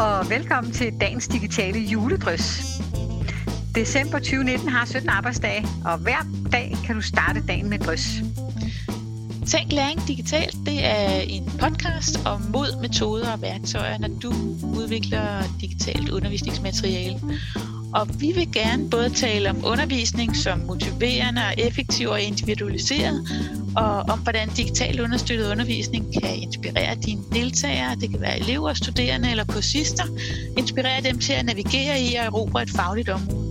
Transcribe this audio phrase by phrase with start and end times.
[0.00, 2.60] og velkommen til dagens digitale juledrys.
[3.74, 8.08] December 2019 har 17 arbejdsdage, og hver dag kan du starte dagen med drys.
[9.46, 14.32] Tænk læring digitalt, det er en podcast om mod, metoder og værktøjer, når du
[14.76, 17.20] udvikler digitalt undervisningsmateriale.
[17.94, 23.28] Og vi vil gerne både tale om undervisning som motiverende og effektiv og individualiseret,
[23.76, 29.30] og om hvordan digital understøttet undervisning kan inspirere dine deltagere, det kan være elever, studerende
[29.30, 30.04] eller kursister,
[30.58, 33.50] inspirere dem til at navigere i og erobre et fagligt område.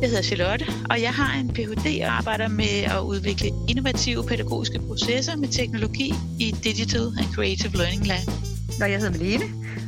[0.00, 2.00] Jeg hedder Charlotte, og jeg har en Ph.D.
[2.04, 8.06] og arbejder med at udvikle innovative pædagogiske processer med teknologi i Digital and Creative Learning
[8.06, 8.57] Lab.
[8.82, 9.44] Og jeg hedder Malene,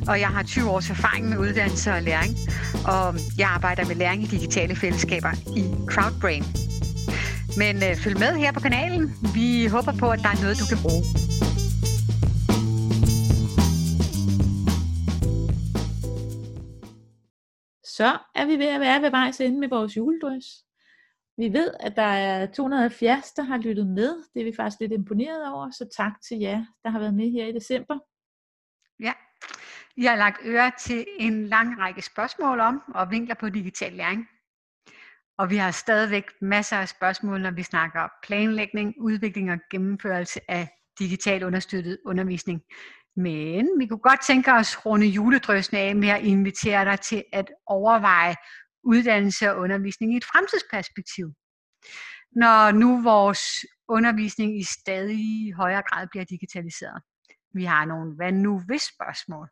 [0.07, 2.33] og jeg har 20 års erfaring med uddannelse og læring,
[2.93, 6.43] og jeg arbejder med læring i digitale fællesskaber i Crowdbrain.
[7.61, 9.03] Men øh, følg med her på kanalen.
[9.33, 11.03] Vi håber på, at der er noget, du kan bruge.
[17.97, 20.47] Så er vi ved at være ved vejs ende med vores juledrys.
[21.37, 24.11] Vi ved, at der er 270, der har lyttet med.
[24.33, 27.31] Det er vi faktisk lidt imponeret over, så tak til jer, der har været med
[27.31, 27.97] her i december.
[29.01, 29.13] Ja,
[29.97, 34.27] jeg har lagt øre til en lang række spørgsmål om og vinkler på digital læring.
[35.37, 40.69] Og vi har stadigvæk masser af spørgsmål, når vi snakker planlægning, udvikling og gennemførelse af
[40.99, 42.61] digital understøttet undervisning.
[43.15, 47.51] Men vi kunne godt tænke os runde juledrøsene af med at invitere dig til at
[47.67, 48.35] overveje
[48.83, 51.33] uddannelse og undervisning i et fremtidsperspektiv.
[52.31, 53.41] Når nu vores
[53.89, 57.01] undervisning i stadig højere grad bliver digitaliseret.
[57.53, 59.49] Vi har nogle hvad nu hvis spørgsmål.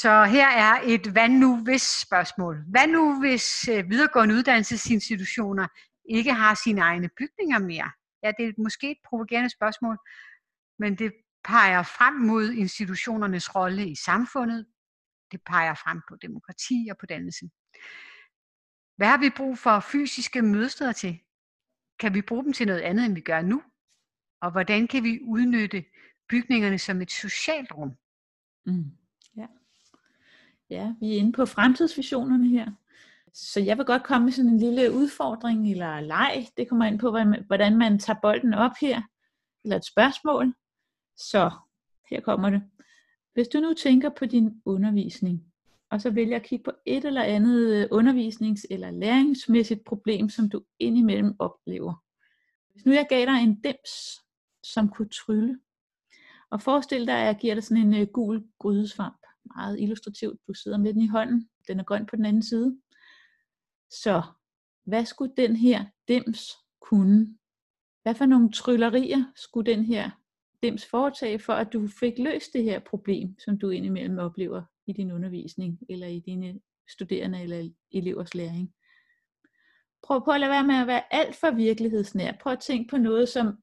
[0.00, 2.64] Så her er et hvad nu hvis spørgsmål.
[2.68, 5.68] Hvad nu hvis øh, videregående uddannelsesinstitutioner
[6.08, 7.90] ikke har sine egne bygninger mere?
[8.22, 9.98] Ja, det er måske et provokerende spørgsmål,
[10.78, 11.12] men det
[11.44, 14.66] peger frem mod institutionernes rolle i samfundet.
[15.32, 17.50] Det peger frem på demokrati og på dannelse.
[18.96, 21.20] Hvad har vi brug for fysiske mødesteder til?
[21.98, 23.62] Kan vi bruge dem til noget andet, end vi gør nu?
[24.42, 25.84] Og hvordan kan vi udnytte
[26.28, 27.92] bygningerne som et socialt rum?
[28.66, 28.84] Mm.
[29.36, 29.46] Ja.
[30.70, 32.72] ja, vi er inde på fremtidsvisionerne her.
[33.32, 36.46] Så jeg vil godt komme med sådan en lille udfordring eller leg.
[36.56, 39.02] Det kommer ind på, hvordan man tager bolden op her.
[39.64, 40.54] Eller et spørgsmål.
[41.16, 41.50] Så
[42.10, 42.62] her kommer det.
[43.34, 45.54] Hvis du nu tænker på din undervisning,
[45.90, 50.48] og så vælger at kigge på et eller andet øh, undervisnings- eller læringsmæssigt problem, som
[50.48, 51.94] du indimellem oplever.
[52.72, 54.22] Hvis nu jeg gav dig en dims,
[54.62, 55.58] som kunne trylle,
[56.54, 59.26] og forestil dig, at jeg giver dig sådan en øh, gul grydesvamp,
[59.56, 62.78] meget illustrativt, du sidder med den i hånden, den er grøn på den anden side.
[63.90, 64.22] Så
[64.84, 67.38] hvad skulle den her dims kunne?
[68.02, 70.10] Hvad for nogle tryllerier skulle den her
[70.62, 74.92] dims foretage, for at du fik løst det her problem, som du indimellem oplever i
[74.92, 78.74] din undervisning, eller i dine studerende eller elevers læring.
[80.02, 82.32] Prøv på at lade være med at være alt for virkelighedsnær.
[82.40, 83.58] Prøv at tænke på noget, som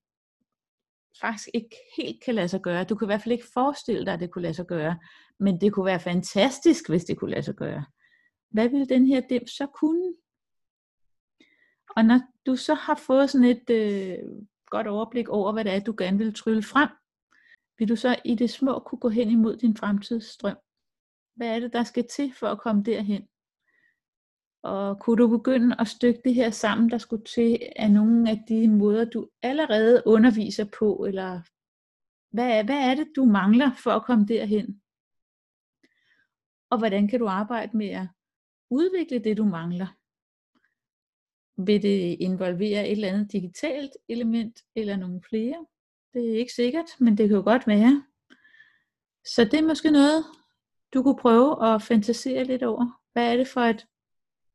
[1.22, 2.84] faktisk ikke helt kan lade sig gøre.
[2.84, 5.00] Du kan i hvert fald ikke forestille dig, at det kunne lade sig gøre.
[5.40, 7.86] Men det kunne være fantastisk, hvis det kunne lade sig gøre.
[8.50, 10.14] Hvad ville den her dem så kunne?
[11.96, 14.18] Og når du så har fået sådan et øh,
[14.66, 16.90] godt overblik over, hvad det er, du gerne vil trylle frem,
[17.78, 20.58] vil du så i det små kunne gå hen imod din fremtidsstrøm.
[21.36, 23.28] Hvad er det, der skal til for at komme derhen?
[24.64, 28.44] Og kunne du begynde at stykke det her sammen, der skulle til af nogle af
[28.48, 31.42] de måder, du allerede underviser på, eller
[32.32, 34.82] hvad er, hvad er det, du mangler for at komme derhen?
[36.70, 38.08] Og hvordan kan du arbejde med at
[38.70, 39.88] udvikle det, du mangler?
[41.58, 45.66] Vil det involvere et eller andet digitalt element, eller nogle flere?
[46.14, 48.04] Det er ikke sikkert, men det kan jo godt være.
[49.26, 50.26] Så det er måske noget,
[50.94, 53.02] du kunne prøve at fantasere lidt over.
[53.14, 53.88] Hvad er det for et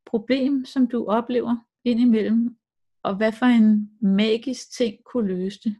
[0.07, 2.57] problem, som du oplever indimellem,
[3.03, 5.77] og hvad for en magisk ting kunne løse det?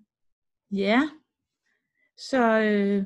[0.71, 1.03] Ja,
[2.17, 3.05] så øh,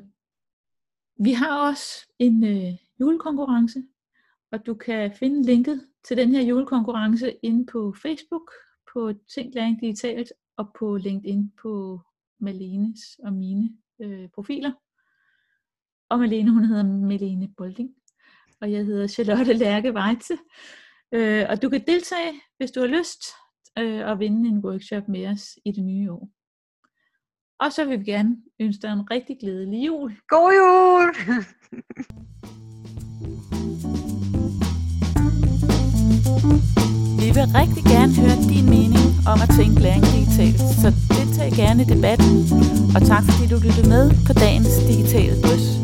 [1.19, 3.83] vi har også en øh, julekonkurrence,
[4.51, 8.51] og du kan finde linket til den her julekonkurrence inde på Facebook,
[8.93, 12.01] på Tænk Læring Digitalt og på LinkedIn på
[12.39, 13.69] Malenes og mine
[14.01, 14.71] øh, profiler.
[16.09, 17.89] Og Malene, hun hedder Malene Bolding,
[18.61, 20.37] og jeg hedder Charlotte Lærke Weitze.
[21.13, 23.21] Øh, og du kan deltage, hvis du har lyst,
[23.79, 26.29] øh, og vinde en workshop med os i det nye år.
[27.59, 30.11] Og så vil vi gerne ønske dig en rigtig glædelig jul.
[30.27, 31.09] God jul!
[37.21, 41.81] Vi vil rigtig gerne høre din mening om at tænke læring digitalt, så deltag gerne
[41.83, 42.31] i debatten.
[42.95, 45.80] Og tak fordi du lyttede med på dagens digitale drøs.